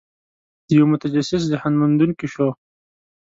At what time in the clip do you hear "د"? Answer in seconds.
0.65-0.67